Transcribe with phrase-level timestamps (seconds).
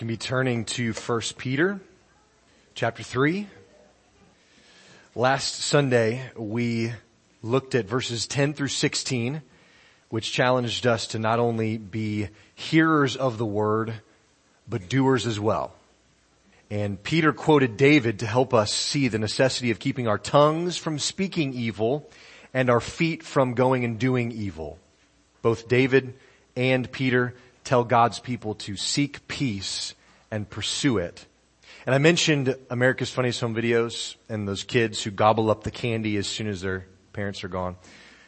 [0.00, 1.78] can be turning to 1 Peter
[2.74, 3.46] chapter 3.
[5.14, 6.94] Last Sunday we
[7.42, 9.42] looked at verses 10 through 16,
[10.08, 13.92] which challenged us to not only be hearers of the word,
[14.66, 15.74] but doers as well.
[16.70, 20.98] And Peter quoted David to help us see the necessity of keeping our tongues from
[20.98, 22.08] speaking evil
[22.54, 24.78] and our feet from going and doing evil.
[25.42, 26.14] Both David
[26.56, 27.34] and Peter
[27.70, 29.94] tell God's people to seek peace
[30.28, 31.24] and pursue it.
[31.86, 36.16] And I mentioned America's Funniest Home Videos and those kids who gobble up the candy
[36.16, 37.76] as soon as their parents are gone.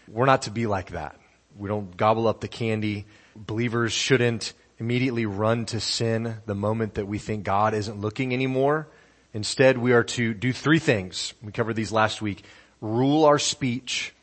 [0.06, 1.18] We're not to be like that.
[1.58, 3.04] We don't gobble up the candy.
[3.34, 8.86] Believers shouldn't immediately run to sin the moment that we think God isn't looking anymore.
[9.34, 11.34] Instead, we are to do three things.
[11.42, 12.44] We covered these last week.
[12.80, 14.14] Rule our speech,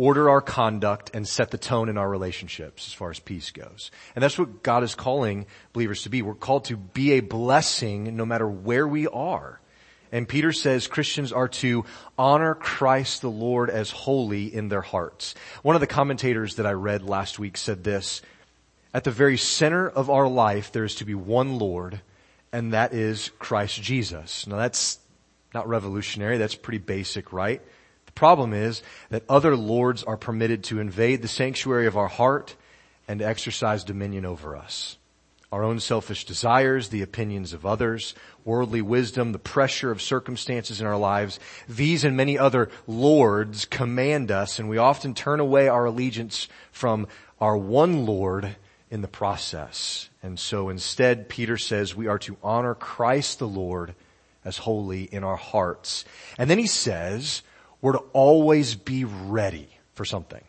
[0.00, 3.90] order our conduct and set the tone in our relationships as far as peace goes.
[4.14, 6.22] And that's what God is calling believers to be.
[6.22, 9.60] We're called to be a blessing no matter where we are.
[10.10, 11.84] And Peter says Christians are to
[12.16, 15.34] honor Christ the Lord as holy in their hearts.
[15.60, 18.22] One of the commentators that I read last week said this,
[18.94, 22.00] at the very center of our life there is to be one Lord,
[22.54, 24.46] and that is Christ Jesus.
[24.46, 24.98] Now that's
[25.52, 27.60] not revolutionary, that's pretty basic, right?
[28.20, 32.54] Problem is that other lords are permitted to invade the sanctuary of our heart
[33.08, 34.98] and exercise dominion over us.
[35.50, 40.86] Our own selfish desires, the opinions of others, worldly wisdom, the pressure of circumstances in
[40.86, 45.86] our lives, these and many other lords command us and we often turn away our
[45.86, 47.06] allegiance from
[47.40, 48.54] our one Lord
[48.90, 50.10] in the process.
[50.22, 53.94] And so instead, Peter says we are to honor Christ the Lord
[54.44, 56.04] as holy in our hearts.
[56.36, 57.40] And then he says,
[57.80, 60.42] we're to always be ready for something.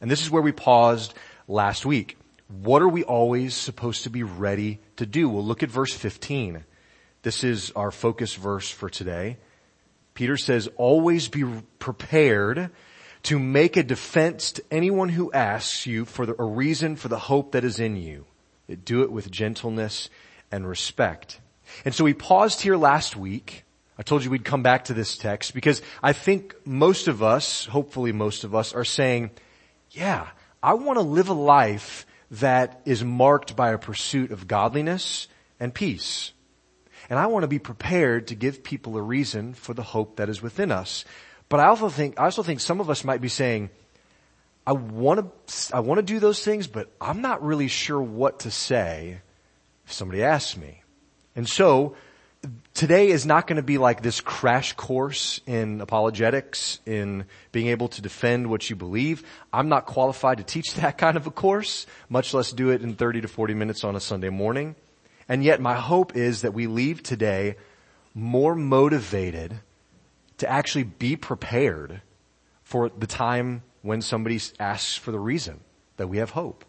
[0.00, 1.14] And this is where we paused
[1.46, 2.18] last week.
[2.48, 5.28] What are we always supposed to be ready to do?
[5.28, 6.64] We'll look at verse 15.
[7.22, 9.38] This is our focus verse for today.
[10.14, 11.44] Peter says, always be
[11.78, 12.70] prepared
[13.22, 17.18] to make a defense to anyone who asks you for the, a reason for the
[17.18, 18.26] hope that is in you.
[18.84, 20.10] Do it with gentleness
[20.50, 21.40] and respect.
[21.84, 23.64] And so we paused here last week
[24.02, 27.66] I told you we'd come back to this text because I think most of us,
[27.66, 29.30] hopefully most of us, are saying,
[29.92, 30.26] yeah,
[30.60, 35.28] I want to live a life that is marked by a pursuit of godliness
[35.60, 36.32] and peace.
[37.08, 40.28] And I want to be prepared to give people a reason for the hope that
[40.28, 41.04] is within us.
[41.48, 43.70] But I also think, I also think some of us might be saying,
[44.66, 48.40] I want to, I want to do those things, but I'm not really sure what
[48.40, 49.20] to say
[49.86, 50.82] if somebody asks me.
[51.36, 51.94] And so,
[52.74, 57.88] today is not going to be like this crash course in apologetics, in being able
[57.88, 59.24] to defend what you believe.
[59.52, 62.94] I'm not qualified to teach that kind of a course, much less do it in
[62.94, 64.74] 30 to 40 minutes on a Sunday morning.
[65.28, 67.56] And yet my hope is that we leave today
[68.14, 69.60] more motivated
[70.38, 72.02] to actually be prepared
[72.64, 75.60] for the time when somebody asks for the reason
[75.96, 76.64] that we have hope.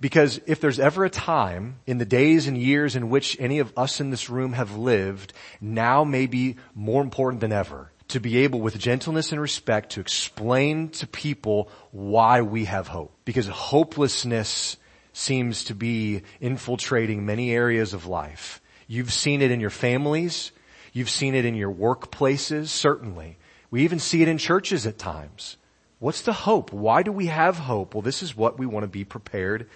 [0.00, 3.72] Because if there's ever a time in the days and years in which any of
[3.76, 8.38] us in this room have lived, now may be more important than ever to be
[8.38, 13.12] able with gentleness and respect to explain to people why we have hope.
[13.24, 14.76] Because hopelessness
[15.14, 18.60] seems to be infiltrating many areas of life.
[18.86, 20.52] You've seen it in your families.
[20.92, 23.38] You've seen it in your workplaces, certainly.
[23.70, 25.56] We even see it in churches at times.
[26.02, 26.72] What's the hope?
[26.72, 27.94] Why do we have hope?
[27.94, 29.68] Well, this is what we want to be prepared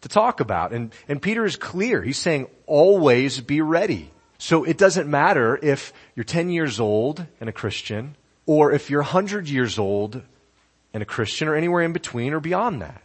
[0.00, 0.72] to talk about.
[0.72, 2.00] And, and Peter is clear.
[2.00, 4.10] He's saying always be ready.
[4.38, 9.02] So it doesn't matter if you're 10 years old and a Christian or if you're
[9.02, 10.22] 100 years old
[10.94, 13.02] and a Christian or anywhere in between or beyond that.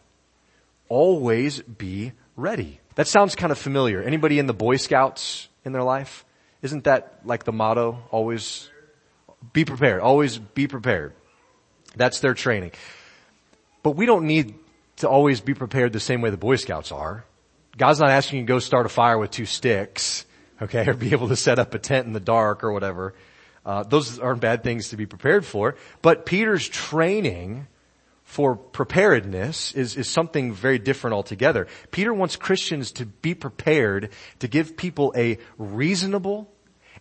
[0.88, 2.80] Always be ready.
[2.96, 4.02] That sounds kind of familiar.
[4.02, 6.24] Anybody in the Boy Scouts in their life?
[6.62, 8.02] Isn't that like the motto?
[8.10, 8.70] Always
[9.52, 10.00] be prepared.
[10.00, 11.12] Always be prepared.
[11.96, 12.72] That's their training.
[13.84, 14.56] But we don't need
[14.98, 17.26] to always be prepared the same way the Boy Scouts are.
[17.78, 20.26] God's not asking you to go start a fire with two sticks,
[20.62, 23.14] okay, or be able to set up a tent in the dark or whatever.
[23.66, 25.76] Uh, those aren't bad things to be prepared for.
[26.02, 27.68] But Peter's training
[28.24, 31.68] for preparedness is, is something very different altogether.
[31.92, 36.52] Peter wants Christians to be prepared to give people a reasonable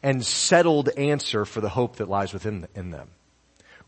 [0.02, 3.10] and settled answer for the hope that lies within in them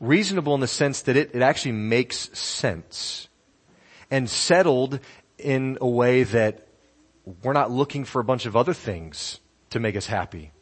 [0.01, 3.29] reasonable in the sense that it, it actually makes sense
[4.11, 4.99] and settled
[5.39, 6.67] in a way that
[7.43, 9.39] we're not looking for a bunch of other things
[9.71, 10.53] to make us happy,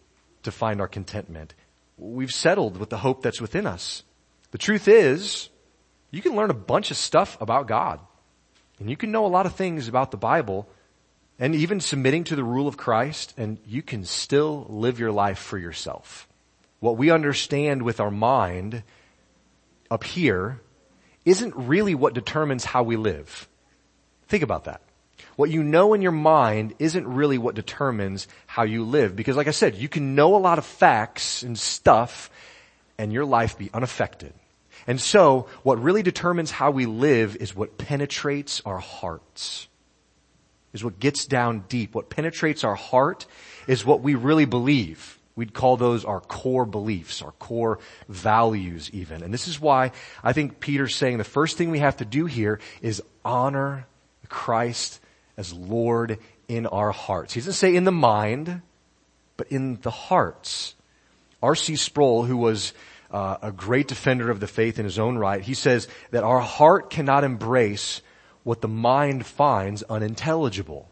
[0.42, 1.54] to find our contentment.
[1.96, 4.02] We've settled with the hope that's within us.
[4.50, 5.48] The truth is,
[6.10, 8.00] you can learn a bunch of stuff about God.
[8.78, 10.68] And you can know a lot of things about the Bible
[11.38, 15.38] and even submitting to the rule of Christ and you can still live your life
[15.38, 16.28] for yourself.
[16.80, 18.84] What we understand with our mind
[19.90, 20.60] up here
[21.24, 23.48] isn't really what determines how we live.
[24.28, 24.82] Think about that.
[25.36, 29.14] What you know in your mind isn't really what determines how you live.
[29.14, 32.30] Because like I said, you can know a lot of facts and stuff
[32.98, 34.32] and your life be unaffected.
[34.86, 39.68] And so what really determines how we live is what penetrates our hearts.
[40.72, 41.94] Is what gets down deep.
[41.94, 43.26] What penetrates our heart
[43.66, 45.17] is what we really believe.
[45.38, 49.22] We'd call those our core beliefs, our core values even.
[49.22, 52.26] And this is why I think Peter's saying the first thing we have to do
[52.26, 53.86] here is honor
[54.28, 54.98] Christ
[55.36, 56.18] as Lord
[56.48, 57.34] in our hearts.
[57.34, 58.62] He doesn't say in the mind,
[59.36, 60.74] but in the hearts.
[61.40, 61.76] R.C.
[61.76, 62.72] Sproul, who was
[63.12, 66.40] uh, a great defender of the faith in his own right, he says that our
[66.40, 68.02] heart cannot embrace
[68.42, 70.88] what the mind finds unintelligible.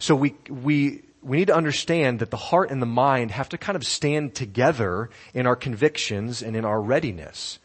[0.00, 3.58] So we, we, we need to understand that the heart and the mind have to
[3.58, 7.58] kind of stand together in our convictions and in our readiness.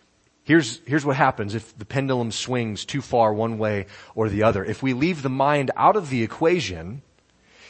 [0.44, 4.64] Here's, here's what happens if the pendulum swings too far one way or the other.
[4.64, 7.02] If we leave the mind out of the equation,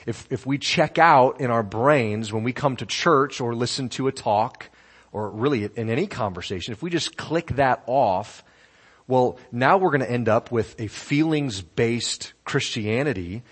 [0.08, 3.90] if, if we check out in our brains when we come to church or listen
[3.90, 4.70] to a talk,
[5.12, 8.44] or really in any conversation, if we just click that off,
[9.08, 13.44] well, now we're going to end up with a feelings-based Christianity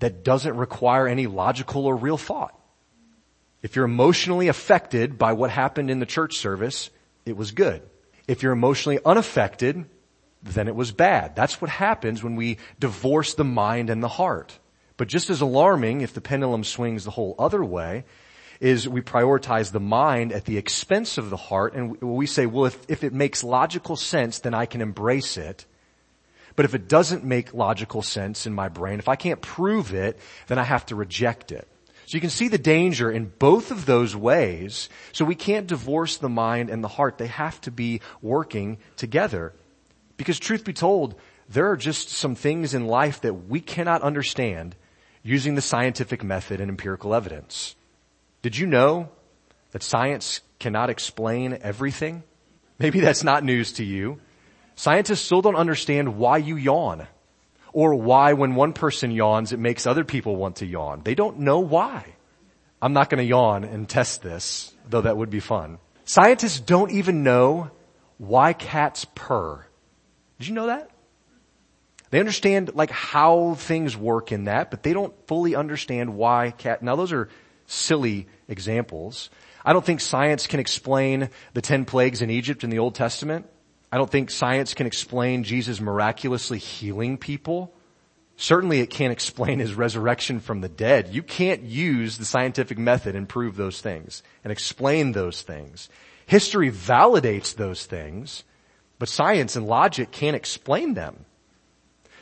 [0.00, 2.58] that doesn't require any logical or real thought.
[3.62, 6.90] If you're emotionally affected by what happened in the church service,
[7.24, 7.82] it was good.
[8.28, 9.86] If you're emotionally unaffected,
[10.42, 11.34] then it was bad.
[11.34, 14.58] That's what happens when we divorce the mind and the heart.
[14.96, 18.04] But just as alarming, if the pendulum swings the whole other way,
[18.60, 22.66] is we prioritize the mind at the expense of the heart and we say, well,
[22.66, 25.66] if, if it makes logical sense, then I can embrace it.
[26.56, 30.18] But if it doesn't make logical sense in my brain, if I can't prove it,
[30.46, 31.68] then I have to reject it.
[32.06, 34.88] So you can see the danger in both of those ways.
[35.12, 37.18] So we can't divorce the mind and the heart.
[37.18, 39.52] They have to be working together.
[40.16, 41.16] Because truth be told,
[41.48, 44.76] there are just some things in life that we cannot understand
[45.22, 47.74] using the scientific method and empirical evidence.
[48.42, 49.08] Did you know
[49.72, 52.22] that science cannot explain everything?
[52.78, 54.20] Maybe that's not news to you.
[54.76, 57.06] Scientists still don't understand why you yawn
[57.72, 61.00] or why when one person yawns, it makes other people want to yawn.
[61.02, 62.14] They don't know why.
[62.80, 65.78] I'm not going to yawn and test this, though that would be fun.
[66.04, 67.70] Scientists don't even know
[68.18, 69.66] why cats purr.
[70.38, 70.90] Did you know that?
[72.10, 76.82] They understand like how things work in that, but they don't fully understand why cat.
[76.82, 77.28] Now those are
[77.66, 79.30] silly examples.
[79.64, 83.46] I don't think science can explain the ten plagues in Egypt in the Old Testament.
[83.92, 87.72] I don't think science can explain Jesus miraculously healing people.
[88.36, 91.08] Certainly it can't explain his resurrection from the dead.
[91.14, 95.88] You can't use the scientific method and prove those things and explain those things.
[96.26, 98.44] History validates those things,
[98.98, 101.24] but science and logic can't explain them.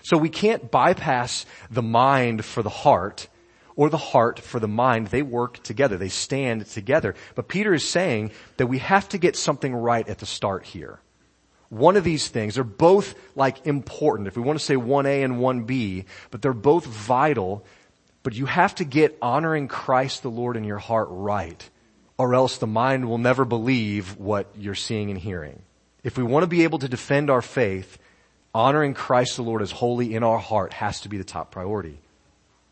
[0.02, 3.26] So we can't bypass the mind for the heart
[3.74, 5.06] or the heart for the mind.
[5.06, 5.96] They work together.
[5.96, 7.14] They stand together.
[7.34, 11.00] But Peter is saying that we have to get something right at the start here
[11.74, 14.28] one of these things, they're both like important.
[14.28, 17.64] If we want to say 1A and 1B, but they're both vital,
[18.22, 21.68] but you have to get honoring Christ the Lord in your heart right,
[22.16, 25.62] or else the mind will never believe what you're seeing and hearing.
[26.02, 27.98] If we want to be able to defend our faith,
[28.54, 31.98] honoring Christ the Lord as holy in our heart has to be the top priority.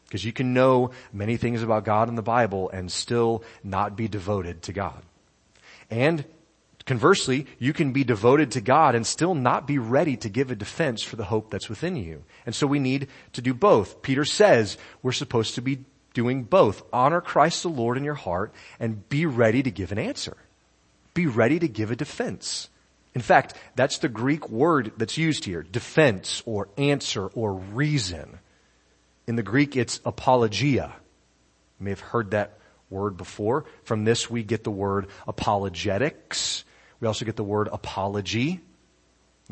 [0.05, 4.09] Because you can know many things about God in the Bible and still not be
[4.09, 5.03] devoted to God.
[5.91, 6.25] And
[6.85, 10.57] Conversely, you can be devoted to God and still not be ready to give a
[10.57, 12.25] defense for the hope that's within you.
[12.45, 14.03] And so we need to do both.
[14.03, 16.83] Peter says we're supposed to be doing both.
[16.93, 20.37] Honor Christ the Lord in your heart and be ready to give an answer.
[21.15, 22.69] Be ready to give a defense.
[23.15, 25.63] In fact, that's the Greek word that's used here.
[25.63, 28.39] Defense or answer or reason.
[29.27, 30.93] In the Greek, it's apologia.
[31.79, 32.59] You may have heard that
[32.91, 33.67] word before.
[33.85, 36.65] From this we get the word apologetics
[37.03, 38.61] we also get the word apology.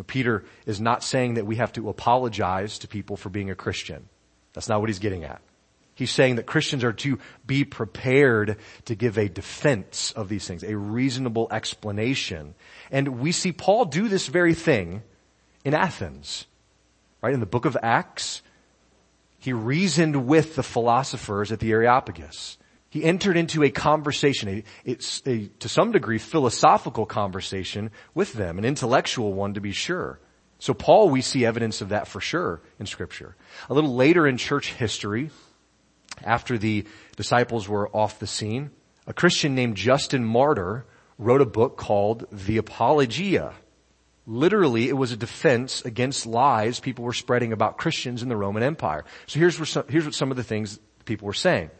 [0.07, 4.09] Peter is not saying that we have to apologize to people for being a Christian.
[4.53, 5.43] That's not what he's getting at.
[5.95, 10.63] He's saying that Christians are to be prepared to give a defense of these things,
[10.63, 12.55] a reasonable explanation.
[12.91, 15.03] And we see Paul do this very thing
[15.65, 16.47] in Athens.
[17.21, 17.35] Right?
[17.35, 18.43] In the book of Acts,
[19.41, 22.59] he reasoned with the philosophers at the Areopagus.
[22.91, 28.65] He entered into a conversation, a, a, to some degree philosophical conversation with them, an
[28.65, 30.19] intellectual one to be sure.
[30.59, 33.37] So Paul, we see evidence of that for sure in scripture.
[33.71, 35.31] A little later in church history,
[36.25, 36.85] after the
[37.17, 38.71] disciples were off the scene,
[39.07, 40.85] a Christian named Justin Martyr
[41.17, 43.55] wrote a book called The Apologia.
[44.27, 48.63] Literally, it was a defense against lies people were spreading about Christians in the Roman
[48.63, 49.05] Empire.
[49.27, 49.57] So here's
[49.89, 51.71] here's what some of the things people were saying.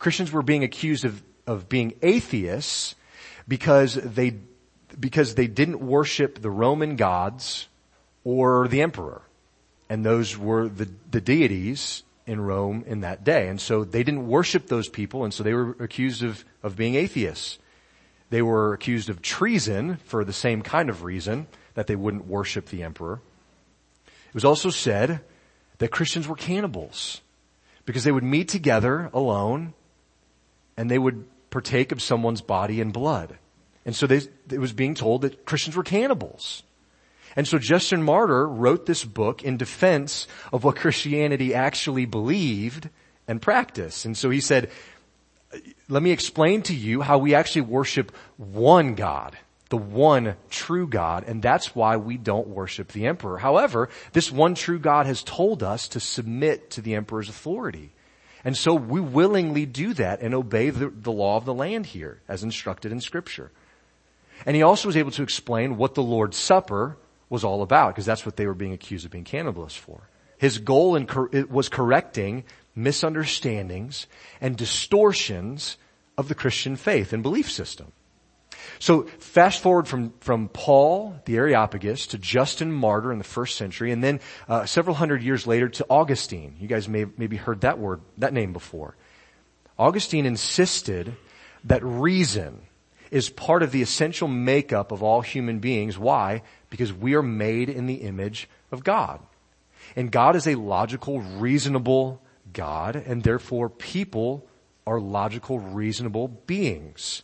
[0.00, 2.96] Christians were being accused of, of being atheists
[3.46, 4.38] because they,
[4.98, 7.68] because they didn't worship the Roman gods
[8.24, 9.22] or the emperor.
[9.90, 13.48] And those were the, the deities in Rome in that day.
[13.48, 16.94] And so they didn't worship those people, and so they were accused of, of being
[16.94, 17.58] atheists.
[18.30, 22.66] They were accused of treason for the same kind of reason, that they wouldn't worship
[22.66, 23.20] the emperor.
[24.06, 25.20] It was also said
[25.78, 27.20] that Christians were cannibals
[27.84, 29.74] because they would meet together alone
[30.76, 33.38] and they would partake of someone's body and blood.
[33.84, 36.62] And so they, it was being told that Christians were cannibals.
[37.36, 42.88] And so Justin Martyr wrote this book in defense of what Christianity actually believed
[43.28, 44.04] and practiced.
[44.04, 44.70] And so he said,
[45.88, 49.36] let me explain to you how we actually worship one God,
[49.68, 53.38] the one true God, and that's why we don't worship the emperor.
[53.38, 57.92] However, this one true God has told us to submit to the emperor's authority.
[58.44, 62.20] And so we willingly do that and obey the, the law of the land here
[62.28, 63.50] as instructed in scripture.
[64.46, 66.96] And he also was able to explain what the Lord's Supper
[67.28, 70.08] was all about, because that's what they were being accused of being cannibalists for.
[70.38, 71.06] His goal in,
[71.50, 72.44] was correcting
[72.74, 74.06] misunderstandings
[74.40, 75.76] and distortions
[76.16, 77.92] of the Christian faith and belief system.
[78.78, 83.92] So fast forward from, from Paul, the Areopagus, to Justin Martyr in the first century,
[83.92, 86.56] and then uh, several hundred years later to Augustine.
[86.60, 88.96] You guys may maybe heard that word, that name before.
[89.78, 91.16] Augustine insisted
[91.64, 92.62] that reason
[93.10, 95.98] is part of the essential makeup of all human beings.
[95.98, 96.42] Why?
[96.68, 99.20] Because we are made in the image of God.
[99.96, 102.22] And God is a logical, reasonable
[102.52, 104.46] God, and therefore people
[104.86, 107.22] are logical, reasonable beings.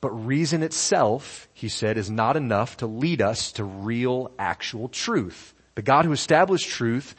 [0.00, 5.54] But reason itself, he said, is not enough to lead us to real, actual truth.
[5.74, 7.14] The God who established truth,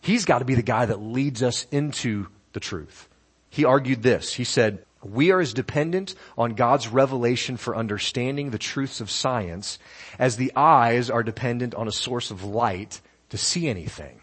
[0.00, 3.08] he's got to be the guy that leads us into the truth.
[3.50, 4.32] He argued this.
[4.32, 9.78] He said, we are as dependent on God's revelation for understanding the truths of science
[10.18, 14.21] as the eyes are dependent on a source of light to see anything.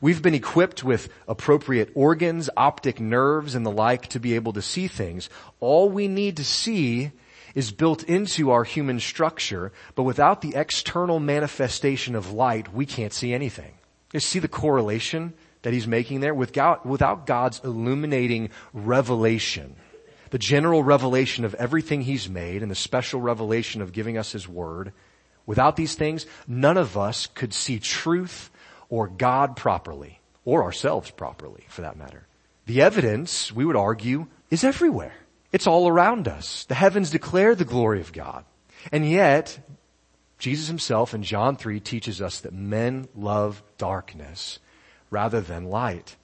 [0.00, 4.62] We've been equipped with appropriate organs, optic nerves, and the like to be able to
[4.62, 5.30] see things.
[5.60, 7.12] All we need to see
[7.54, 13.12] is built into our human structure, but without the external manifestation of light, we can't
[13.12, 13.74] see anything.
[14.12, 16.34] You see the correlation that he's making there?
[16.34, 19.76] Without, without God's illuminating revelation,
[20.30, 24.48] the general revelation of everything he's made and the special revelation of giving us his
[24.48, 24.92] word,
[25.46, 28.50] without these things, none of us could see truth
[28.88, 32.26] or God properly, or ourselves properly for that matter.
[32.66, 35.14] The evidence, we would argue, is everywhere.
[35.52, 36.64] It's all around us.
[36.64, 38.44] The heavens declare the glory of God.
[38.90, 39.58] And yet,
[40.38, 44.58] Jesus himself in John 3 teaches us that men love darkness
[45.10, 46.16] rather than light.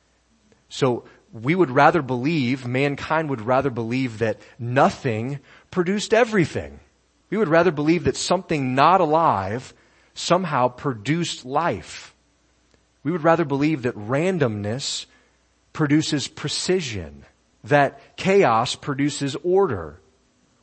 [0.68, 5.38] So we would rather believe, mankind would rather believe that nothing
[5.70, 6.80] produced everything.
[7.30, 9.72] We would rather believe that something not alive
[10.14, 12.14] somehow produced life.
[13.02, 15.06] We would rather believe that randomness
[15.72, 17.24] produces precision,
[17.64, 20.00] that chaos produces order.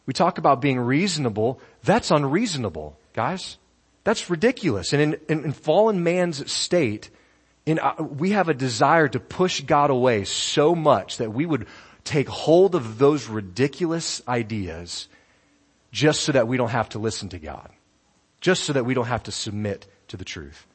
[0.05, 1.59] We talk about being reasonable.
[1.83, 3.57] That's unreasonable, guys.
[4.03, 4.93] That's ridiculous.
[4.93, 7.09] And in, in, in fallen man's state,
[7.65, 11.67] in, uh, we have a desire to push God away so much that we would
[12.05, 15.09] take hold of those ridiculous ideas
[15.91, 17.69] just so that we don't have to listen to God.
[18.39, 20.65] Just so that we don't have to submit to the truth.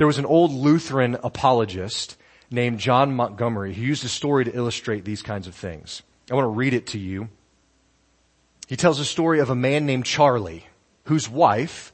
[0.00, 2.16] There was an old Lutheran apologist
[2.50, 6.00] named John Montgomery who used a story to illustrate these kinds of things.
[6.30, 7.28] I want to read it to you.
[8.66, 10.66] He tells a story of a man named Charlie
[11.04, 11.92] whose wife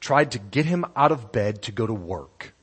[0.00, 2.54] tried to get him out of bed to go to work.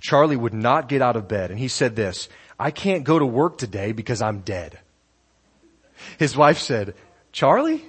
[0.00, 3.26] Charlie would not get out of bed and he said this, I can't go to
[3.26, 4.78] work today because I'm dead.
[6.18, 6.94] His wife said,
[7.32, 7.84] Charlie,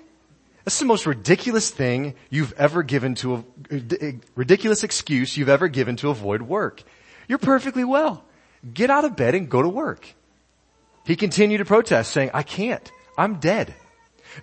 [0.69, 5.95] that's the most ridiculous thing you've ever given to a, ridiculous excuse you've ever given
[5.95, 6.83] to avoid work.
[7.27, 8.23] You're perfectly well.
[8.71, 10.13] Get out of bed and go to work.
[11.07, 12.87] He continued to protest saying, I can't.
[13.17, 13.73] I'm dead.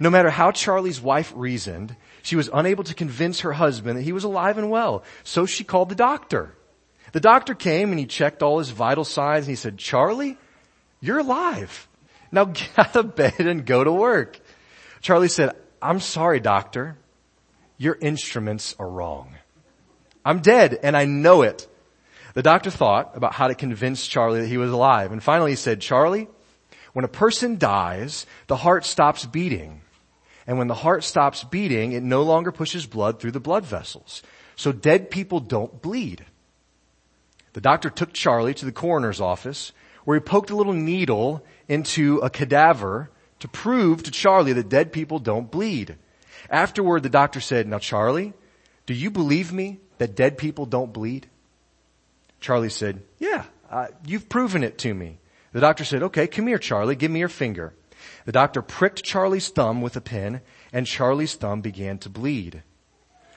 [0.00, 4.10] No matter how Charlie's wife reasoned, she was unable to convince her husband that he
[4.10, 5.04] was alive and well.
[5.22, 6.56] So she called the doctor.
[7.12, 10.38] The doctor came and he checked all his vital signs and he said, Charlie,
[11.00, 11.86] you're alive.
[12.32, 14.40] Now get out of bed and go to work.
[15.00, 15.54] Charlie said,
[15.86, 16.96] I'm sorry, doctor.
[17.78, 19.34] Your instruments are wrong.
[20.24, 21.68] I'm dead and I know it.
[22.34, 25.12] The doctor thought about how to convince Charlie that he was alive.
[25.12, 26.28] And finally he said, Charlie,
[26.92, 29.82] When a person dies, the heart stops beating.
[30.46, 34.22] And when the heart stops beating, it no longer pushes blood through the blood vessels.
[34.56, 36.24] So dead people don't bleed.
[37.52, 39.72] The doctor took Charlie to the coroner's office
[40.04, 44.92] where he poked a little needle into a cadaver to prove to Charlie that dead
[44.92, 45.96] people don't bleed.
[46.50, 48.32] Afterward, the doctor said, now Charlie,
[48.86, 51.28] do you believe me that dead people don't bleed?
[52.40, 55.18] Charlie said, yeah, uh, you've proven it to me.
[55.52, 57.74] The doctor said, okay, come here, Charlie, give me your finger.
[58.24, 60.40] The doctor pricked Charlie's thumb with a pin
[60.72, 62.62] and Charlie's thumb began to bleed.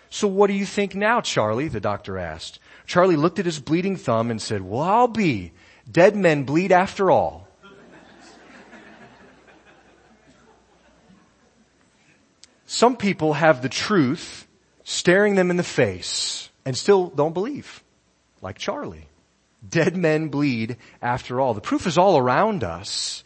[0.09, 1.67] So what do you think now, Charlie?
[1.67, 2.59] The doctor asked.
[2.85, 5.53] Charlie looked at his bleeding thumb and said, well, I'll be.
[5.89, 7.47] Dead men bleed after all.
[12.71, 14.47] Some people have the truth
[14.83, 17.83] staring them in the face and still don't believe,
[18.43, 19.07] like Charlie.
[19.67, 21.55] Dead men bleed after all.
[21.55, 23.23] The proof is all around us.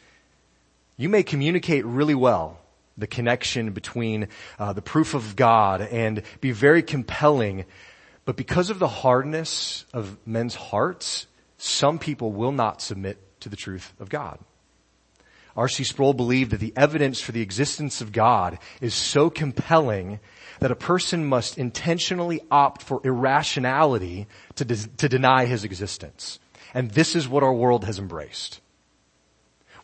[0.96, 2.58] You may communicate really well
[2.98, 7.66] the connection between uh, the proof of God and be very compelling,
[8.24, 13.58] but because of the hardness of men's hearts, some people will not submit to the
[13.58, 14.40] truth of God.
[15.56, 15.84] R.C.
[15.84, 20.20] Sproul believed that the evidence for the existence of God is so compelling
[20.60, 26.40] that a person must intentionally opt for irrationality to, de- to deny his existence.
[26.74, 28.62] And this is what our world has embraced.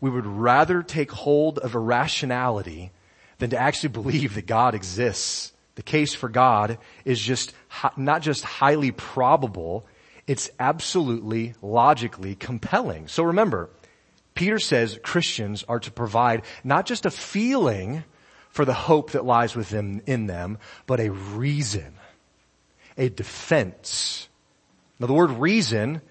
[0.02, 2.92] We would rather take hold of irrationality
[3.38, 5.54] than to actually believe that God exists.
[5.76, 7.54] The case for God is just
[7.96, 9.86] not just highly probable,
[10.28, 13.08] it's absolutely logically compelling.
[13.08, 13.70] So remember,
[14.40, 18.06] Peter says Christians are to provide not just a feeling
[18.48, 21.96] for the hope that lies within in them, but a reason,
[22.98, 24.30] a defense.
[24.98, 26.02] Now the word reason,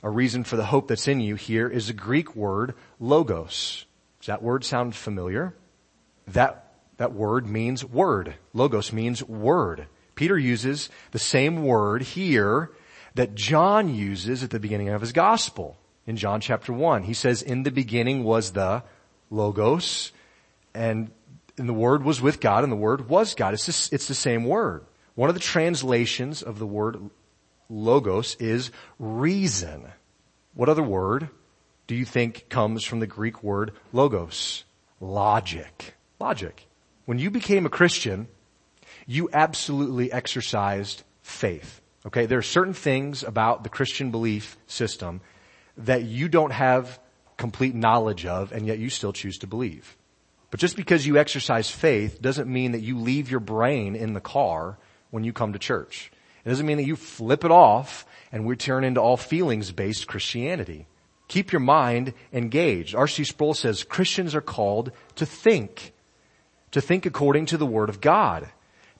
[0.00, 3.84] a reason for the hope that's in you here is a Greek word, logos.
[4.20, 5.52] Does that word sound familiar?
[6.28, 8.36] That, that word means word.
[8.54, 9.88] Logos means word.
[10.14, 12.70] Peter uses the same word here
[13.16, 15.76] that John uses at the beginning of his gospel.
[16.06, 18.84] In John chapter 1, he says, in the beginning was the
[19.30, 20.12] Logos,
[20.72, 21.10] and,
[21.58, 23.54] and the Word was with God, and the Word was God.
[23.54, 24.84] It's, just, it's the same word.
[25.16, 27.10] One of the translations of the word
[27.68, 29.90] Logos is reason.
[30.54, 31.30] What other word
[31.86, 34.64] do you think comes from the Greek word Logos?
[35.00, 35.94] Logic.
[36.20, 36.66] Logic.
[37.06, 38.28] When you became a Christian,
[39.06, 41.80] you absolutely exercised faith.
[42.04, 45.22] Okay, there are certain things about the Christian belief system
[45.78, 46.98] that you don't have
[47.36, 49.96] complete knowledge of and yet you still choose to believe.
[50.50, 54.20] But just because you exercise faith doesn't mean that you leave your brain in the
[54.20, 54.78] car
[55.10, 56.10] when you come to church.
[56.44, 60.06] It doesn't mean that you flip it off and we turn into all feelings based
[60.06, 60.86] Christianity.
[61.28, 62.94] Keep your mind engaged.
[62.94, 63.24] R.C.
[63.24, 65.92] Sproul says Christians are called to think,
[66.70, 68.48] to think according to the Word of God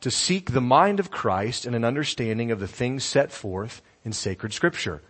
[0.00, 4.12] to seek the mind of Christ and an understanding of the things set forth in
[4.12, 5.02] sacred scripture.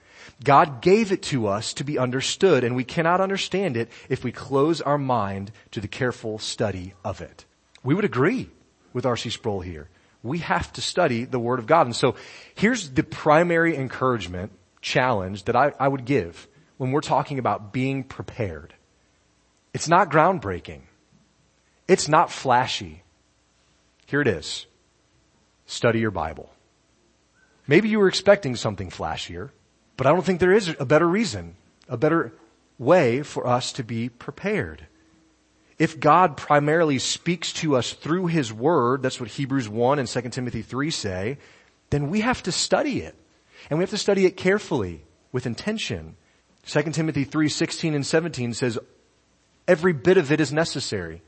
[0.42, 4.32] God gave it to us to be understood and we cannot understand it if we
[4.32, 7.44] close our mind to the careful study of it.
[7.82, 8.50] We would agree
[8.92, 9.30] with R.C.
[9.30, 9.88] Sproul here.
[10.22, 11.86] We have to study the Word of God.
[11.86, 12.16] And so
[12.54, 18.02] here's the primary encouragement, challenge that I, I would give when we're talking about being
[18.04, 18.74] prepared.
[19.72, 20.82] It's not groundbreaking.
[21.86, 23.02] It's not flashy.
[24.06, 24.66] Here it is
[25.66, 26.50] study your Bible.
[27.66, 29.50] Maybe you were expecting something flashier,
[29.96, 31.56] but I don't think there is a better reason,
[31.88, 32.32] a better
[32.78, 34.86] way for us to be prepared.
[35.78, 40.20] If God primarily speaks to us through His Word, that's what Hebrews 1 and 2
[40.30, 41.38] Timothy 3 say,
[41.90, 43.14] then we have to study it.
[43.68, 46.16] And we have to study it carefully, with intention.
[46.66, 48.78] 2 Timothy 3, 16 and 17 says,
[49.68, 51.22] every bit of it is necessary.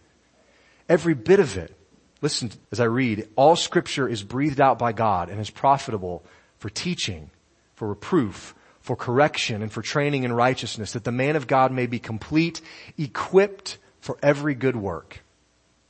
[0.89, 1.77] Every bit of it.
[2.23, 6.25] Listen as I read, all scripture is breathed out by God and is profitable
[6.59, 7.31] for teaching,
[7.75, 8.55] for reproof,
[8.89, 12.63] for correction, and for training in righteousness, that the man of God may be complete,
[12.97, 15.21] equipped for every good work.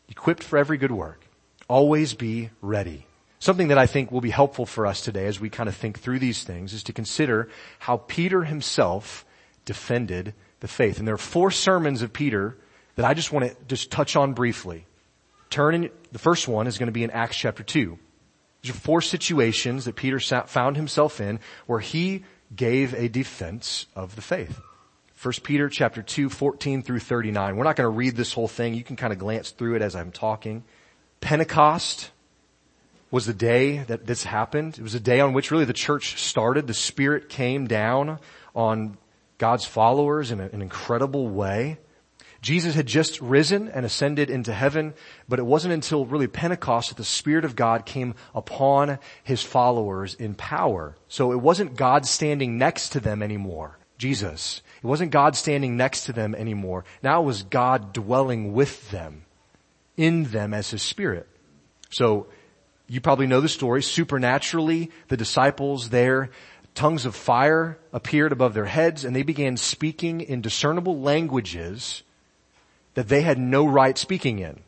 [0.09, 1.25] Equipped for every good work.
[1.69, 3.07] Always be ready.
[3.39, 6.01] Something that I think will be helpful for us today as we kind of think
[6.01, 9.25] through these things is to consider how Peter himself
[9.65, 10.99] defended the faith.
[10.99, 12.57] And there are four sermons of Peter
[12.97, 14.87] that I just want to just touch on briefly.
[15.51, 17.97] Turn in, the first one is going to be in Acts chapter 2.
[18.63, 24.17] These are four situations that Peter found himself in where he gave a defense of
[24.17, 24.61] the faith.
[25.21, 27.57] 1 Peter chapter 2, 14 through 39.
[27.57, 28.75] We're not going to read this whole thing.
[28.75, 30.63] You can kind of glance through it as I'm talking.
[31.21, 32.13] Pentecost
[33.11, 34.79] was the day that this happened.
[34.79, 36.67] It was a day on which really the church started.
[36.67, 38.21] The Spirit came down
[38.55, 38.97] on
[39.39, 41.79] God's followers in an incredible way.
[42.41, 44.95] Jesus had just risen and ascended into heaven,
[45.29, 50.15] but it wasn't until really Pentecost that the Spirit of God came upon His followers
[50.15, 50.97] in power.
[51.09, 53.79] So it wasn't God standing next to them anymore.
[53.99, 54.63] Jesus.
[54.77, 56.85] It wasn't God standing next to them anymore.
[57.03, 59.25] Now it was God dwelling with them,
[59.97, 61.27] in them as His Spirit.
[61.91, 62.29] So
[62.87, 63.83] you probably know the story.
[63.83, 66.31] Supernaturally, the disciples there,
[66.77, 72.05] tongues of fire appeared above their heads and they began speaking in discernible languages
[72.99, 74.59] that they had no right speaking in.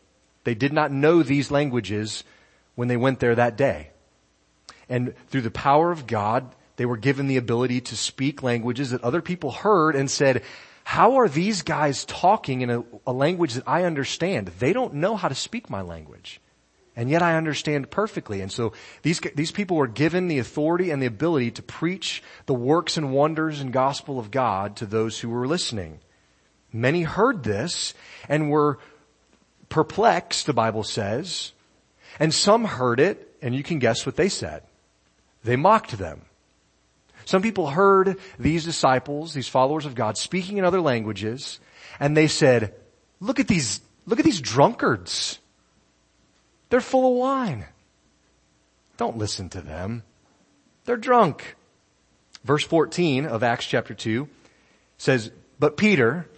[0.45, 2.23] They did not know these languages
[2.77, 3.91] when they went there that day.
[4.89, 9.03] And through the power of God, they were given the ability to speak languages that
[9.03, 10.45] other people heard and said,
[10.85, 14.47] how are these guys talking in a, a language that I understand?
[14.61, 16.41] They don't know how to speak my language.
[16.95, 18.43] And yet I understand perfectly.
[18.43, 22.55] And so these, these people were given the authority and the ability to preach the
[22.55, 25.99] works and wonders and gospel of God to those who were listening.
[26.73, 27.95] Many heard this
[28.29, 28.79] and were
[29.69, 31.53] perplexed, the Bible says.
[32.19, 34.63] And some heard it, and you can guess what they said.
[35.43, 36.23] They mocked them.
[37.25, 41.61] Some people heard these disciples, these followers of God, speaking in other languages,
[41.99, 42.75] and they said,
[43.21, 45.39] look at these, look at these drunkards.
[46.71, 47.67] They're full of wine.
[48.97, 50.03] Don't listen to them.
[50.85, 51.57] They're drunk.
[52.45, 54.29] Verse 14 of Acts chapter 2
[54.99, 56.29] says, but Peter,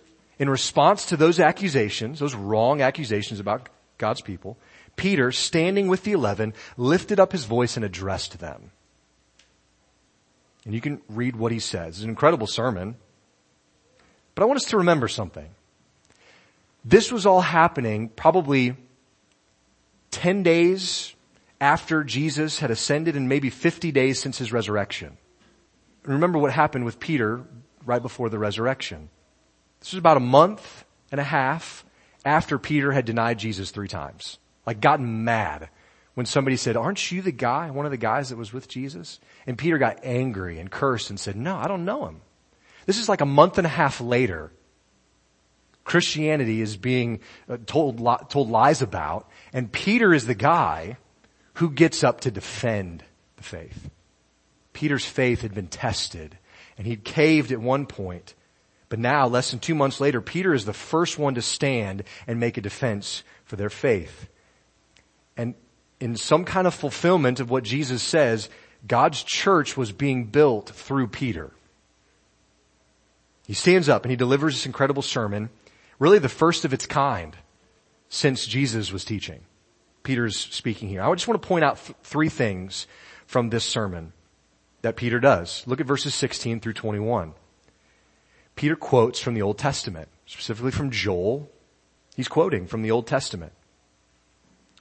[0.43, 4.59] in response to those accusations, those wrong accusations about God's people,
[4.97, 8.73] Peter, standing with the eleven, lifted up his voice and addressed them.
[10.65, 11.95] And you can read what he says.
[11.95, 12.97] It's an incredible sermon.
[14.35, 15.49] But I want us to remember something.
[16.85, 18.75] This was all happening probably
[20.11, 21.15] 10 days
[21.61, 25.19] after Jesus had ascended and maybe 50 days since his resurrection.
[26.03, 27.45] Remember what happened with Peter
[27.87, 29.09] right before the resurrection.
[29.83, 31.85] This was about a month and a half
[32.25, 34.39] after Peter had denied Jesus three times.
[34.65, 35.71] Like gotten mad
[36.15, 39.19] when somebody said, aren't you the guy, one of the guys that was with Jesus?
[39.45, 42.21] And Peter got angry and cursed and said, no, I don't know him.
[42.87, 44.53] This is like a month and a half later.
[45.83, 47.19] Christianity is being
[47.49, 50.97] uh, told, told lies about and Peter is the guy
[51.55, 53.03] who gets up to defend
[53.37, 53.91] the faith.
[54.73, 56.39] Peter's faith had been tested
[56.79, 58.35] and he'd caved at one point
[58.93, 62.39] but now, less than two months later, Peter is the first one to stand and
[62.39, 64.29] make a defense for their faith.
[65.35, 65.55] And
[65.99, 68.51] in some kind of fulfillment of what Jesus says,
[68.87, 71.53] God's church was being built through Peter.
[73.47, 75.49] He stands up and he delivers this incredible sermon,
[75.99, 77.35] really the first of its kind
[78.11, 79.41] since Jesus was teaching.
[80.03, 81.01] Peter's speaking here.
[81.01, 82.87] I just want to point out th- three things
[83.25, 84.13] from this sermon
[84.83, 85.67] that Peter does.
[85.67, 87.33] Look at verses 16 through 21.
[88.57, 91.51] Peter quotes from the Old Testament, specifically from Joel.
[92.15, 93.53] He's quoting from the Old Testament.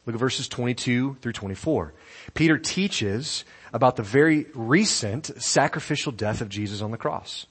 [0.05, 1.93] Look at verses 22 through 24.
[2.33, 7.45] Peter teaches about the very recent sacrificial death of Jesus on the cross.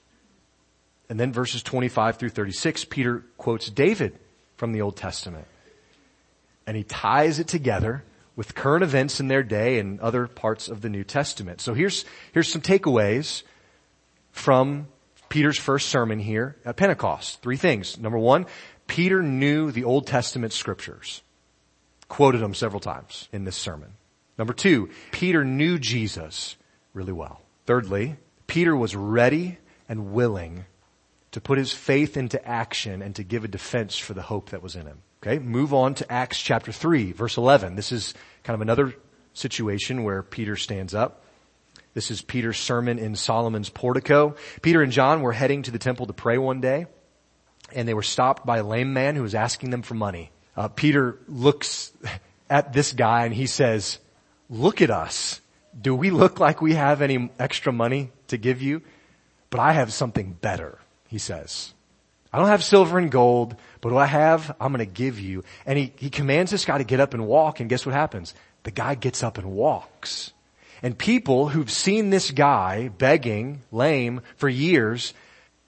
[1.09, 4.19] And then verses 25 through 36, Peter quotes David
[4.57, 5.47] from the Old Testament.
[6.67, 8.05] And he ties it together
[8.37, 11.61] with current events in their day and other parts of the New Testament.
[11.61, 13.43] So here's, here's some takeaways
[14.31, 14.89] from
[15.31, 17.41] Peter's first sermon here at Pentecost.
[17.41, 17.99] Three things.
[17.99, 18.45] Number one,
[18.87, 21.23] Peter knew the Old Testament scriptures.
[22.09, 23.93] Quoted them several times in this sermon.
[24.37, 26.57] Number two, Peter knew Jesus
[26.93, 27.41] really well.
[27.67, 28.17] Thirdly,
[28.49, 30.65] Peter was ready and willing
[31.31, 34.63] to put his faith into action and to give a defense for the hope that
[34.63, 35.03] was in him.
[35.23, 37.77] Okay, move on to Acts chapter 3, verse 11.
[37.77, 38.95] This is kind of another
[39.35, 41.23] situation where Peter stands up.
[41.93, 44.37] This is Peter's sermon in Solomon's portico.
[44.63, 46.87] Peter and John were heading to the temple to pray one day,
[47.73, 50.31] and they were stopped by a lame man who was asking them for money.
[50.57, 51.93] Uh, Peter looks
[52.51, 53.99] at this guy and he says,
[54.49, 55.41] look at us.
[55.81, 58.83] Do we look like we have any extra money to give you?
[59.51, 61.73] But I have something better, he says.
[62.33, 65.43] I don't have silver and gold, but what I have, I'm gonna give you.
[65.67, 68.35] And he, he commands this guy to get up and walk, and guess what happens?
[68.63, 70.33] The guy gets up and walks.
[70.83, 75.13] And people who've seen this guy begging, lame, for years,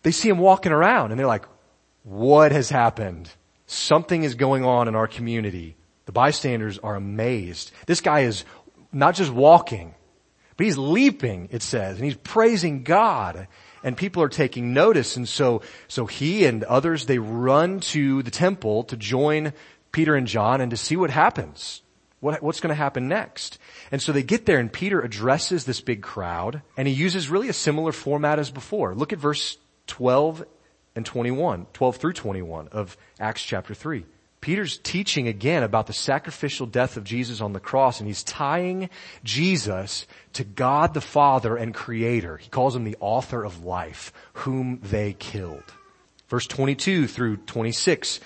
[0.03, 1.47] they see him walking around and they're like,
[2.03, 3.31] what has happened?
[3.67, 5.77] Something is going on in our community.
[6.07, 7.71] The bystanders are amazed.
[7.87, 8.45] This guy is
[8.93, 9.95] not just walking,
[10.57, 13.49] but he's leaping, it says, and he's praising God.
[13.85, 15.17] And people are taking notice.
[15.17, 19.53] And so, so he and others, they run to the temple to join
[19.91, 21.83] Peter and John and to see what happens.
[22.23, 23.59] What, what's going to happen next?
[23.91, 27.49] And so they get there and Peter addresses this big crowd and he uses really
[27.49, 28.95] a similar format as before.
[28.95, 29.59] Look at verse
[29.89, 30.45] 12
[30.95, 34.07] and 21, 12 through 21 of Acts chapter 3.
[34.41, 38.89] Peter's teaching again about the sacrificial death of Jesus on the cross and he's tying
[39.25, 42.37] Jesus to God the Father and Creator.
[42.37, 45.65] He calls him the author of life, whom they killed.
[46.29, 48.21] Verse 22 through 26,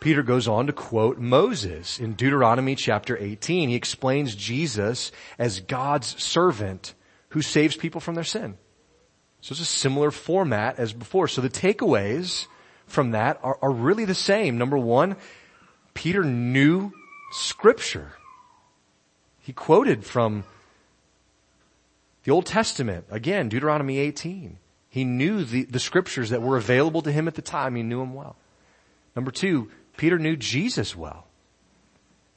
[0.00, 3.68] Peter goes on to quote Moses in Deuteronomy chapter 18.
[3.68, 6.94] He explains Jesus as God's servant
[7.30, 8.56] who saves people from their sin.
[9.42, 11.28] So it's a similar format as before.
[11.28, 12.46] So the takeaways
[12.86, 14.58] from that are, are really the same.
[14.58, 15.16] Number one,
[15.92, 16.92] Peter knew
[17.32, 18.12] scripture.
[19.40, 20.44] He quoted from
[22.24, 24.58] the Old Testament, again, Deuteronomy 18.
[24.88, 27.76] He knew the, the scriptures that were available to him at the time.
[27.76, 28.36] He knew them well.
[29.14, 31.26] Number two, Peter knew Jesus well.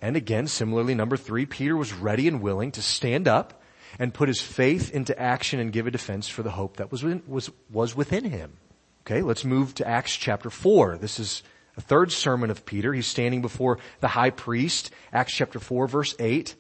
[0.01, 3.63] And again, similarly, number three, Peter was ready and willing to stand up
[3.97, 7.03] and put his faith into action and give a defense for the hope that was,
[7.03, 8.57] within, was, was within him.
[9.05, 10.97] Okay, let's move to Acts chapter 4.
[10.97, 11.41] This is
[11.77, 12.91] a third sermon of Peter.
[12.91, 16.55] He's standing before the high priest, Acts chapter 4 verse 8.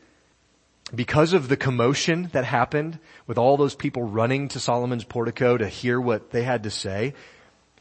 [0.95, 5.67] Because of the commotion that happened with all those people running to Solomon's portico to
[5.67, 7.13] hear what they had to say,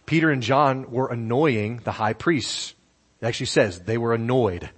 [0.07, 2.75] Peter and John were annoying the high priests.
[3.23, 4.69] It actually says they were annoyed.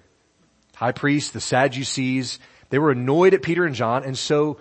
[0.77, 4.59] High priests, the Sadducees, they were annoyed at Peter and John and so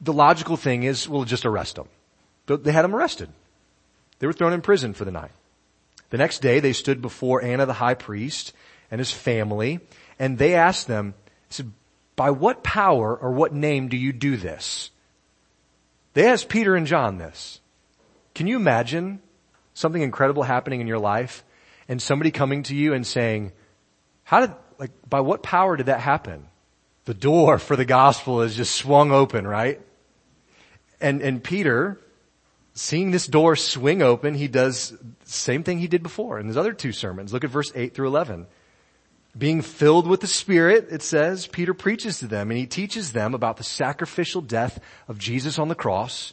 [0.00, 1.88] the logical thing is, we'll just arrest them.
[2.46, 3.30] They had them arrested.
[4.18, 5.30] They were thrown in prison for the night.
[6.10, 8.52] The next day they stood before Annas the high priest
[8.90, 9.80] and his family
[10.18, 11.14] and they asked them,
[11.48, 11.72] said,
[12.14, 14.90] by what power or what name do you do this?
[16.14, 17.60] They asked Peter and John this.
[18.34, 19.20] Can you imagine
[19.74, 21.42] something incredible happening in your life
[21.88, 23.52] and somebody coming to you and saying,
[24.24, 26.48] how did, like, by what power did that happen?
[27.04, 29.80] The door for the gospel is just swung open, right?
[31.00, 32.00] And, and Peter,
[32.74, 36.56] seeing this door swing open, he does the same thing he did before in his
[36.56, 37.32] other two sermons.
[37.32, 38.46] Look at verse 8 through 11.
[39.38, 43.34] Being filled with the Spirit, it says, Peter preaches to them and he teaches them
[43.34, 46.32] about the sacrificial death of Jesus on the cross.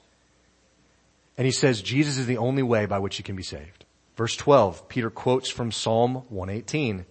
[1.38, 3.83] And he says Jesus is the only way by which you can be saved.
[4.16, 7.06] Verse 12, Peter quotes from Psalm 118,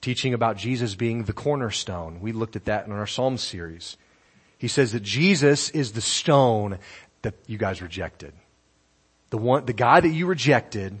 [0.00, 2.20] teaching about Jesus being the cornerstone.
[2.20, 3.96] We looked at that in our Psalm series.
[4.58, 6.78] He says that Jesus is the stone
[7.22, 8.34] that you guys rejected.
[9.30, 11.00] The one, the guy that you rejected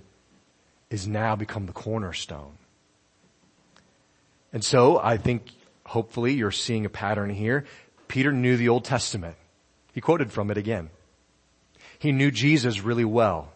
[0.90, 2.58] is now become the cornerstone.
[4.52, 5.52] And so I think
[5.84, 7.64] hopefully you're seeing a pattern here.
[8.08, 9.36] Peter knew the Old Testament.
[9.92, 10.90] He quoted from it again.
[11.98, 13.52] He knew Jesus really well.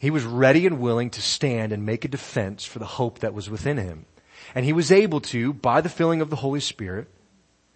[0.00, 3.34] He was ready and willing to stand and make a defense for the hope that
[3.34, 4.06] was within him.
[4.54, 7.08] And he was able to, by the filling of the Holy Spirit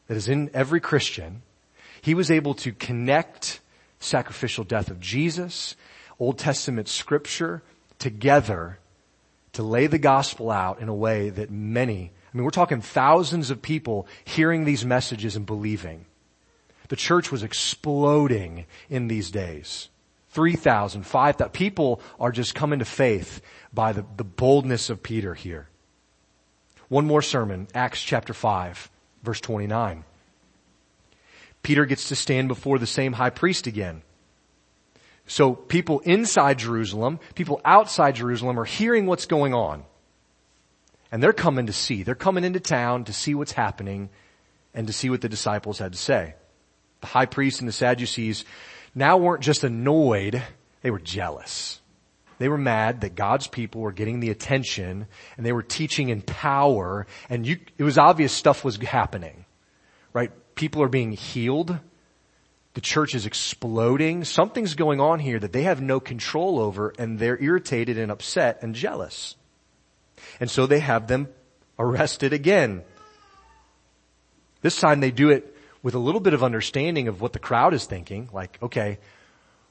[0.06, 1.42] that is in every Christian,
[2.00, 3.60] he was able to connect
[3.98, 5.76] sacrificial death of Jesus,
[6.18, 7.62] Old Testament scripture
[7.98, 8.78] together
[9.52, 13.50] to lay the gospel out in a way that many, I mean, we're talking thousands
[13.50, 16.06] of people hearing these messages and believing.
[16.88, 19.88] The church was exploding in these days.
[20.32, 21.50] 3,000, 5,000.
[21.50, 23.40] People are just coming to faith
[23.72, 25.68] by the, the boldness of Peter here.
[26.88, 28.90] One more sermon, Acts chapter 5,
[29.22, 30.04] verse 29.
[31.62, 34.02] Peter gets to stand before the same high priest again.
[35.26, 39.84] So people inside Jerusalem, people outside Jerusalem are hearing what's going on.
[41.10, 42.02] And they're coming to see.
[42.02, 44.10] They're coming into town to see what's happening
[44.74, 46.34] and to see what the disciples had to say.
[47.02, 48.44] The high priest and the Sadducees
[48.94, 50.42] now weren't just annoyed,
[50.82, 51.80] they were jealous.
[52.38, 56.22] They were mad that God's people were getting the attention and they were teaching in
[56.22, 59.44] power and you, it was obvious stuff was happening,
[60.12, 60.32] right?
[60.56, 61.78] People are being healed.
[62.74, 64.24] The church is exploding.
[64.24, 68.58] Something's going on here that they have no control over and they're irritated and upset
[68.62, 69.36] and jealous.
[70.40, 71.28] And so they have them
[71.78, 72.82] arrested again.
[74.62, 75.51] This time they do it
[75.82, 78.28] with a little bit of understanding of what the crowd is thinking.
[78.32, 78.98] Like, okay,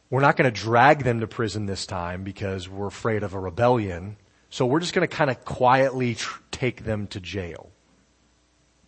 [0.10, 3.39] we're not going to drag them to prison this time because we're afraid of a
[3.39, 4.17] rebellion.
[4.50, 7.69] So we're just going to kind of quietly tr- take them to jail.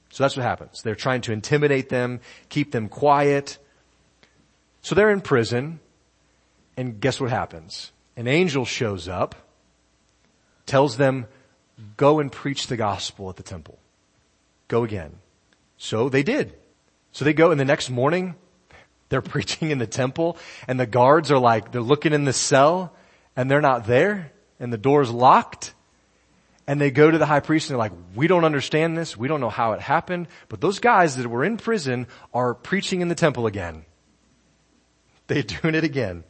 [0.09, 0.81] So that's what happens.
[0.81, 3.57] They're trying to intimidate them, keep them quiet.
[4.81, 5.79] So they're in prison,
[6.75, 7.91] and guess what happens?
[8.15, 9.33] An angel shows up,
[10.65, 11.25] tells them,
[11.97, 13.79] go and preach the gospel at the temple.
[14.67, 15.15] Go again.
[15.77, 16.53] So they did.
[17.13, 18.35] So they go and the next morning,
[19.09, 22.93] they're preaching in the temple and the guards are like, they're looking in the cell
[23.35, 25.73] and they're not there and the door's locked
[26.67, 29.17] and they go to the high priest and they're like, we don't understand this.
[29.17, 30.27] We don't know how it happened.
[30.47, 33.85] But those guys that were in prison are preaching in the temple again.
[35.27, 36.23] They're doing it again.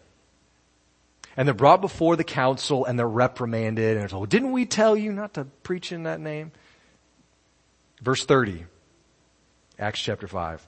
[1.36, 4.96] And they're brought before the council and they're reprimanded and they're told, didn't we tell
[4.96, 6.52] you not to preach in that name?
[8.04, 8.66] Verse 30,
[9.80, 10.68] Acts chapter 5.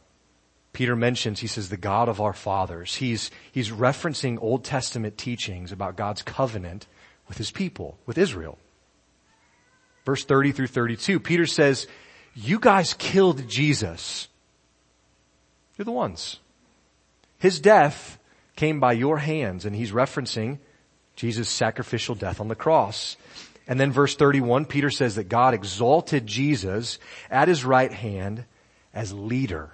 [0.75, 2.95] Peter mentions, he says, the God of our fathers.
[2.95, 6.85] He's, he's referencing Old Testament teachings about God's covenant
[7.29, 8.57] with his people, with Israel.
[10.05, 11.88] Verse 30 through 32, Peter says,
[12.33, 14.27] you guys killed Jesus.
[15.77, 16.41] You're the ones.
[17.39, 18.19] His death
[18.57, 20.59] came by your hands and he's referencing
[21.15, 23.15] Jesus' sacrificial death on the cross.
[23.65, 26.99] And then verse 31, Peter says that God exalted Jesus
[27.31, 28.43] at his right hand
[28.93, 29.71] as leader,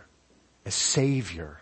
[0.65, 1.61] as savior.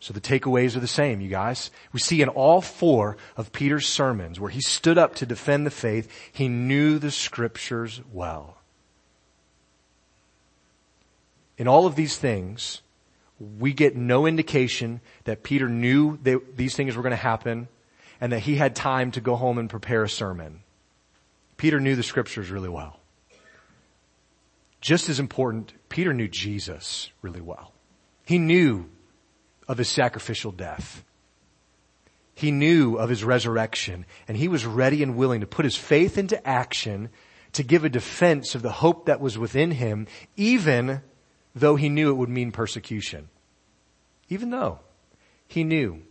[0.00, 1.70] So the takeaways are the same, you guys.
[1.92, 5.70] We see in all four of Peter's sermons where he stood up to defend the
[5.70, 8.58] faith, he knew the scriptures well.
[11.56, 12.82] In all of these things,
[13.38, 17.68] we get no indication that Peter knew that these things were going to happen
[18.20, 20.62] and that he had time to go home and prepare a sermon.
[21.56, 22.98] Peter knew the scriptures really well.
[24.80, 27.73] Just as important, Peter knew Jesus really well.
[28.24, 28.88] He knew
[29.68, 31.04] of his sacrificial death.
[32.34, 36.18] He knew of his resurrection and he was ready and willing to put his faith
[36.18, 37.10] into action
[37.52, 40.06] to give a defense of the hope that was within him,
[40.36, 41.02] even
[41.54, 43.28] though he knew it would mean persecution.
[44.28, 44.80] Even though
[45.46, 46.02] he knew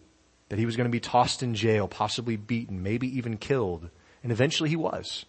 [0.49, 3.89] that he was going to be tossed in jail, possibly beaten, maybe even killed,
[4.21, 5.25] and eventually he was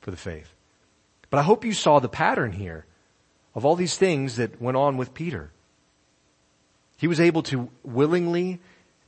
[0.00, 0.54] for the faith.
[1.28, 2.86] But I hope you saw the pattern here
[3.54, 5.50] of all these things that went on with Peter.
[6.96, 8.60] He was able to willingly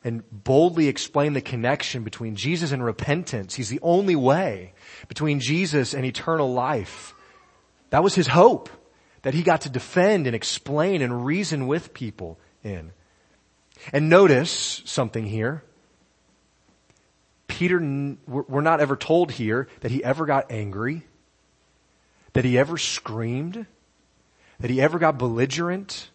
[0.04, 3.54] and boldly explain the connection between Jesus and repentance.
[3.54, 4.72] He's the only way
[5.08, 7.14] between Jesus and eternal life.
[7.90, 8.68] That was his hope
[9.22, 12.92] that he got to defend and explain and reason with people in.
[13.92, 15.64] And notice something here.
[17.48, 17.78] Peter,
[18.26, 21.06] we're not ever told here that he ever got angry,
[22.34, 23.66] that he ever screamed,
[24.60, 26.10] that he ever got belligerent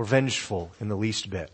[0.00, 1.50] or vengeful in the least bit.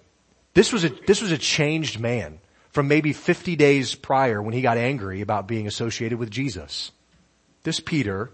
[0.54, 2.38] This was a, this was a changed man
[2.70, 6.92] from maybe 50 days prior when he got angry about being associated with Jesus.
[7.64, 8.30] This Peter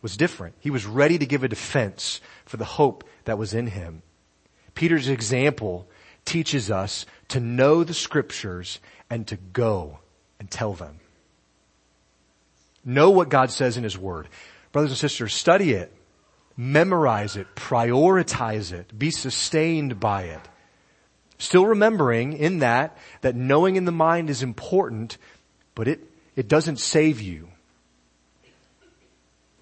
[0.00, 0.54] was different.
[0.60, 4.00] He was ready to give a defense for the hope that was in him.
[4.74, 5.86] Peter's example
[6.24, 9.98] teaches us to know the scriptures and to go
[10.38, 11.00] and tell them.
[12.82, 14.26] Know what God says in His Word.
[14.72, 15.94] Brothers and sisters, study it.
[16.60, 17.46] Memorize it.
[17.56, 18.98] Prioritize it.
[18.98, 20.42] Be sustained by it.
[21.38, 25.16] Still remembering in that, that knowing in the mind is important,
[25.74, 26.00] but it,
[26.36, 27.48] it doesn't save you.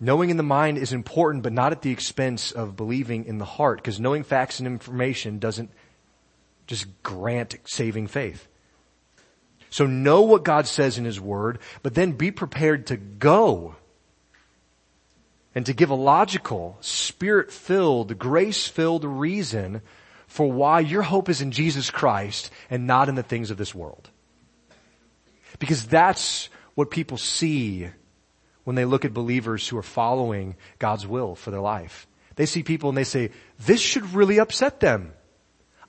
[0.01, 3.45] Knowing in the mind is important, but not at the expense of believing in the
[3.45, 5.71] heart, because knowing facts and information doesn't
[6.67, 8.49] just grant saving faith.
[9.71, 13.77] So know what God says in His Word, but then be prepared to go
[15.55, 19.83] and to give a logical, spirit-filled, grace-filled reason
[20.27, 23.75] for why your hope is in Jesus Christ and not in the things of this
[23.75, 24.11] world.
[25.59, 27.89] Because that's what people see
[28.65, 32.07] when they look at believers who are following God's will for their life.
[32.37, 35.13] They see people and they say, this should really upset them.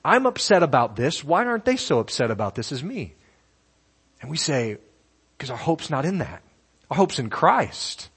[0.04, 1.22] I'm upset about this.
[1.22, 3.14] Why aren't they so upset about this as me?
[4.20, 4.78] And we say,
[5.36, 6.42] because our hope's not in that.
[6.90, 8.09] Our hope's in Christ.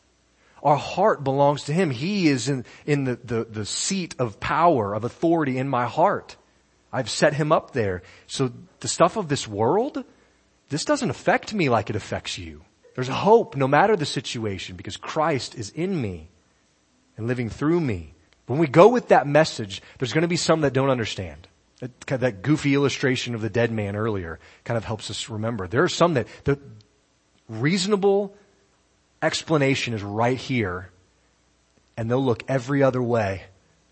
[0.64, 1.90] Our heart belongs to Him.
[1.92, 6.38] He is in, in the, the, the seat of power, of authority in my heart.
[6.92, 8.02] I've set Him up there.
[8.28, 10.04] So the stuff of this world,
[10.70, 12.62] this doesn't affect me like it affects you.
[12.96, 16.30] There's hope no matter the situation because Christ is in me
[17.18, 18.14] and living through me.
[18.46, 21.48] When we go with that message, there's going to be some that don't understand.
[21.80, 25.68] That, that goofy illustration of the dead man earlier kind of helps us remember.
[25.68, 26.60] There are some that the
[27.50, 28.36] reasonable
[29.24, 30.90] explanation is right here
[31.96, 33.44] and they'll look every other way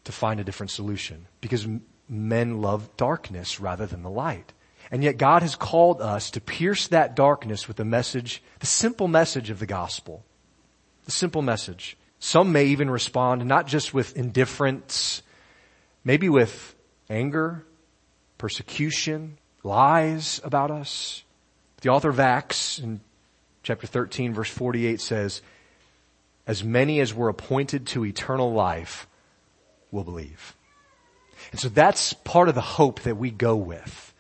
[0.04, 1.68] to find a different solution because
[2.10, 4.54] men love darkness rather than the light.
[4.92, 9.08] And yet God has called us to pierce that darkness with the message, the simple
[9.08, 10.26] message of the gospel.
[11.06, 11.98] The simple message.
[12.20, 15.24] Some may even respond not just with indifference,
[16.04, 16.76] maybe with
[17.10, 17.66] anger,
[18.38, 21.24] persecution, lies about us.
[21.82, 23.00] The author of Acts in
[23.64, 25.42] chapter 13 verse 48 says,
[26.48, 29.08] as many as were appointed to eternal life
[29.92, 30.56] will believe.
[31.52, 34.12] And so that's part of the hope that we go with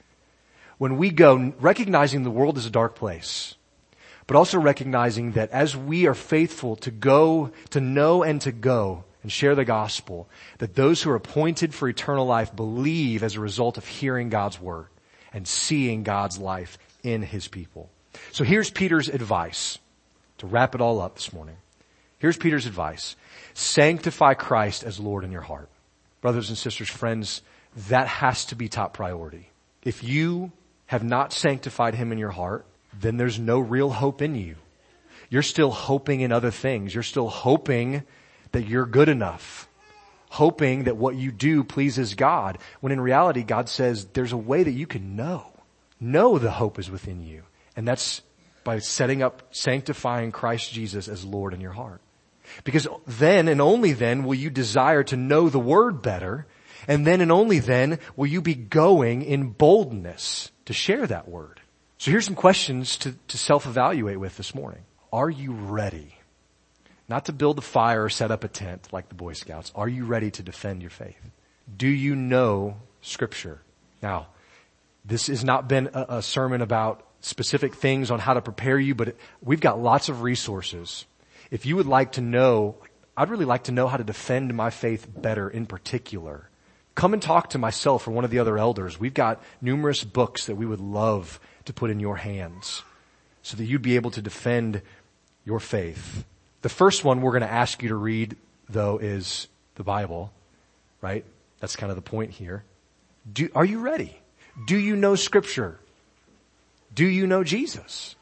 [0.81, 3.53] when we go recognizing the world is a dark place,
[4.25, 9.03] but also recognizing that as we are faithful to go, to know and to go
[9.21, 10.27] and share the gospel,
[10.57, 14.59] that those who are appointed for eternal life believe as a result of hearing God's
[14.59, 14.87] word
[15.31, 17.91] and seeing God's life in his people.
[18.31, 19.77] So here's Peter's advice
[20.37, 21.57] to wrap it all up this morning.
[22.17, 23.15] Here's Peter's advice.
[23.53, 25.69] Sanctify Christ as Lord in your heart.
[26.21, 27.41] Brothers and sisters, friends,
[27.89, 29.49] that has to be top priority.
[29.83, 30.51] If you
[30.85, 32.65] have not sanctified Him in your heart,
[32.97, 34.55] then there's no real hope in you.
[35.29, 36.93] You're still hoping in other things.
[36.93, 38.03] You're still hoping
[38.51, 39.67] that you're good enough.
[40.29, 42.59] Hoping that what you do pleases God.
[42.79, 45.47] When in reality, God says there's a way that you can know.
[45.99, 47.43] Know the hope is within you.
[47.81, 48.21] And that's
[48.63, 51.99] by setting up, sanctifying Christ Jesus as Lord in your heart.
[52.63, 56.45] Because then and only then will you desire to know the word better.
[56.87, 61.59] And then and only then will you be going in boldness to share that word.
[61.97, 64.83] So here's some questions to, to self-evaluate with this morning.
[65.11, 66.13] Are you ready?
[67.09, 69.71] Not to build a fire or set up a tent like the Boy Scouts.
[69.73, 71.31] Are you ready to defend your faith?
[71.75, 73.59] Do you know scripture?
[74.03, 74.27] Now,
[75.03, 78.95] this has not been a, a sermon about specific things on how to prepare you,
[78.95, 81.05] but we've got lots of resources.
[81.49, 82.75] If you would like to know,
[83.15, 86.49] I'd really like to know how to defend my faith better in particular.
[86.95, 88.99] Come and talk to myself or one of the other elders.
[88.99, 92.83] We've got numerous books that we would love to put in your hands
[93.43, 94.81] so that you'd be able to defend
[95.45, 96.25] your faith.
[96.61, 98.35] The first one we're going to ask you to read
[98.69, 100.31] though is the Bible,
[101.01, 101.25] right?
[101.59, 102.63] That's kind of the point here.
[103.31, 104.17] Do, are you ready?
[104.65, 105.79] Do you know scripture?
[106.93, 108.15] Do you know Jesus?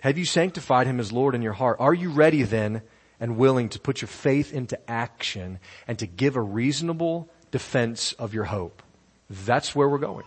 [0.00, 1.76] Have you sanctified him as Lord in your heart?
[1.80, 2.82] Are you ready then
[3.20, 8.34] and willing to put your faith into action and to give a reasonable defense of
[8.34, 8.82] your hope?
[9.30, 10.26] That's where we're going.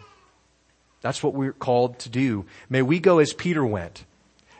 [1.01, 2.45] That's what we're called to do.
[2.69, 4.05] May we go as Peter went,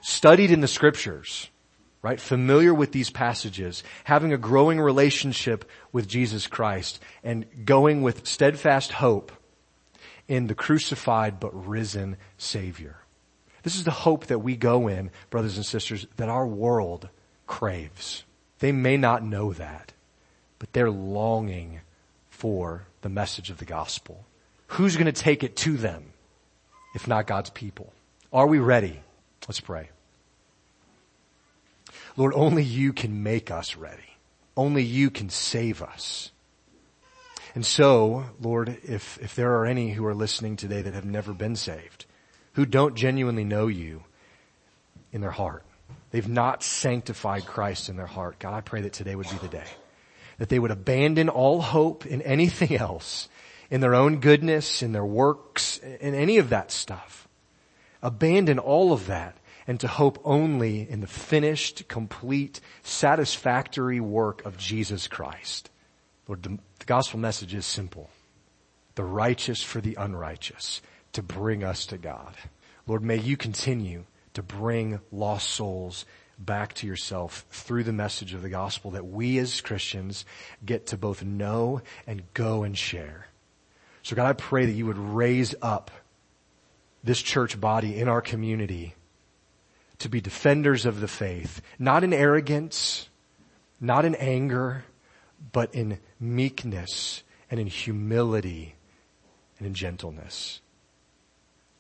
[0.02, 1.50] studied in the scriptures,
[2.02, 2.22] right?
[2.22, 8.92] Familiar with these passages, having a growing relationship with Jesus Christ and going with steadfast
[8.94, 9.32] hope
[10.28, 12.98] in the crucified but risen Savior.
[13.68, 17.10] This is the hope that we go in, brothers and sisters, that our world
[17.48, 18.24] craves.
[18.60, 19.92] They may not know that,
[20.58, 21.82] but they're longing
[22.30, 24.24] for the message of the gospel.
[24.68, 26.14] Who's going to take it to them
[26.96, 27.92] if not God's people?
[28.32, 29.02] Are we ready?
[29.50, 29.90] Let's pray.
[32.16, 34.16] Lord, only you can make us ready.
[34.56, 36.32] Only you can save us.
[37.54, 41.34] And so, Lord, if, if there are any who are listening today that have never
[41.34, 42.06] been saved,
[42.58, 44.04] who don't genuinely know you
[45.12, 45.64] in their heart,
[46.10, 49.48] they've not sanctified Christ in their heart, God, I pray that today would be the
[49.48, 49.68] day.
[50.40, 53.30] That they would abandon all hope in anything else,
[53.70, 57.28] in their own goodness, in their works, in any of that stuff.
[58.02, 59.38] Abandon all of that
[59.68, 65.70] and to hope only in the finished, complete, satisfactory work of Jesus Christ.
[66.28, 68.10] Lord, the, the gospel message is simple.
[68.96, 70.82] The righteous for the unrighteous
[71.18, 72.36] to bring us to God.
[72.86, 74.04] Lord, may you continue
[74.36, 76.06] to bring lost souls
[76.38, 80.26] back to yourself through the message of the gospel that we as Christians
[80.64, 83.26] get to both know and go and share.
[84.04, 85.90] So God, I pray that you would raise up
[87.04, 88.94] this church body in our community
[89.98, 93.10] to be defenders of the faith, not in arrogance,
[93.82, 94.86] not in anger,
[95.52, 98.76] but in meekness and in humility
[99.58, 100.62] and in gentleness.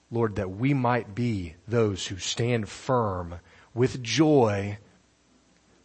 [0.10, 3.36] Lord, that we might be those who stand firm
[3.74, 4.78] with joy,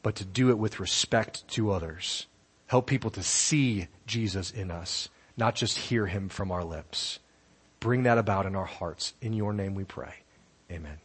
[0.02, 2.26] but to do it with respect to others.
[2.66, 7.18] Help people to see Jesus in us, not just hear him from our lips.
[7.80, 9.12] Bring that about in our hearts.
[9.20, 10.14] In your name we pray.
[10.70, 11.01] Amen.